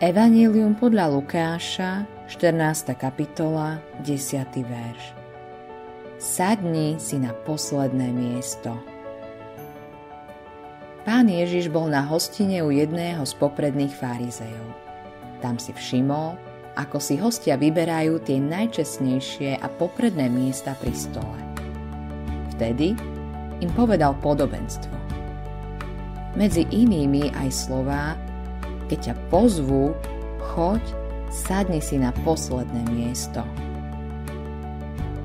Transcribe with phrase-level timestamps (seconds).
[0.00, 2.96] Evangelium podľa Lukáša, 14.
[2.96, 4.48] kapitola, 10.
[4.64, 5.12] verš.
[6.16, 8.72] Sadni si na posledné miesto.
[11.04, 14.72] Pán Ježiš bol na hostine u jedného z popredných farizejov.
[15.44, 16.32] Tam si všimol,
[16.80, 21.40] ako si hostia vyberajú tie najčestnejšie a popredné miesta pri stole.
[22.56, 22.96] Vtedy
[23.60, 24.96] im povedal podobenstvo.
[26.40, 28.16] Medzi inými aj slová,
[28.90, 29.94] keď ťa pozvú,
[30.50, 30.82] choď,
[31.30, 33.46] sadni si na posledné miesto.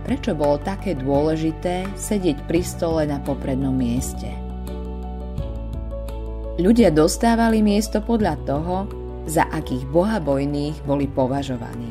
[0.05, 4.29] Prečo bolo také dôležité sedieť pri stole na poprednom mieste?
[6.61, 8.85] Ľudia dostávali miesto podľa toho,
[9.25, 11.89] za akých bohabojných boli považovaní.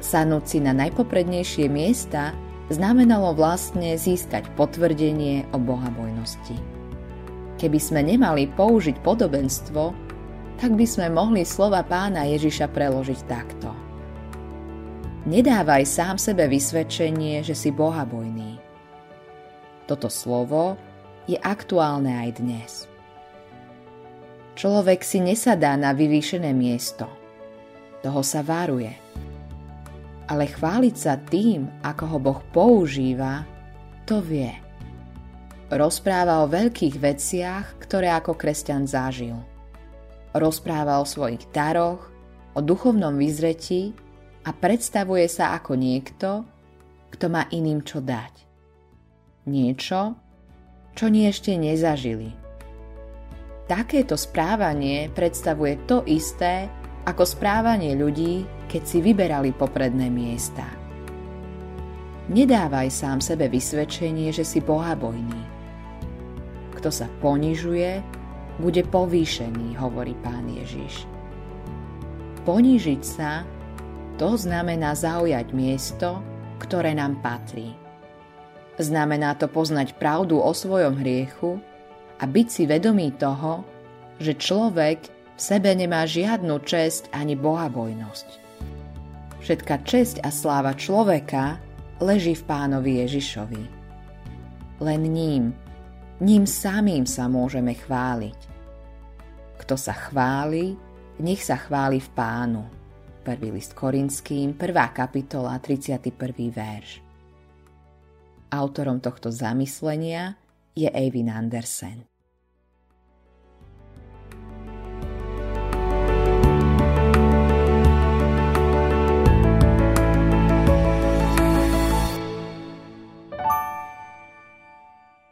[0.00, 2.32] Sadnúť si na najpoprednejšie miesta
[2.72, 6.56] znamenalo vlastne získať potvrdenie o bohabojnosti.
[7.60, 10.11] Keby sme nemali použiť podobenstvo,
[10.62, 13.74] tak by sme mohli slova pána Ježiša preložiť takto.
[15.26, 18.62] Nedávaj sám sebe vysvedčenie, že si bohabojný.
[19.90, 20.78] Toto slovo
[21.26, 22.72] je aktuálne aj dnes.
[24.54, 27.10] Človek si nesadá na vyvýšené miesto.
[28.06, 28.94] Toho sa varuje–
[30.32, 33.44] ale chváliť sa tým, ako ho Boh používa,
[34.08, 34.48] to vie.
[35.68, 39.36] Rozpráva o veľkých veciach, ktoré ako kresťan zažil.
[40.32, 42.08] Rozpráva o svojich daroch,
[42.56, 43.92] o duchovnom vyzretí
[44.44, 46.44] a predstavuje sa ako niekto,
[47.12, 48.34] kto má iným čo dať.
[49.48, 50.16] Niečo,
[50.96, 52.32] čo nie ešte nezažili.
[53.68, 56.68] Takéto správanie predstavuje to isté,
[57.08, 60.64] ako správanie ľudí, keď si vyberali popredné miesta.
[62.30, 65.42] Nedávaj sám sebe vysvedčenie, že si bohabojný.
[66.78, 68.21] Kto sa ponižuje,
[68.62, 71.02] bude povýšený, hovorí pán Ježiš.
[72.46, 73.42] Ponížiť sa,
[74.22, 76.22] to znamená zaujať miesto,
[76.62, 77.74] ktoré nám patrí.
[78.78, 81.58] Znamená to poznať pravdu o svojom hriechu
[82.22, 83.66] a byť si vedomý toho,
[84.22, 88.28] že človek v sebe nemá žiadnu česť ani bohabojnosť.
[89.42, 91.58] Všetka česť a sláva človeka
[91.98, 93.64] leží v pánovi Ježišovi.
[94.78, 95.44] Len ním,
[96.22, 98.51] ním samým sa môžeme chváliť.
[99.62, 100.74] Kto sa chváli,
[101.22, 102.66] nech sa chváli v pánu.
[103.22, 104.74] Prvý list Korinským, 1.
[104.90, 106.10] kapitola, 31.
[106.50, 106.98] verš.
[108.50, 110.34] Autorom tohto zamyslenia
[110.74, 112.11] je Eivin Andersen.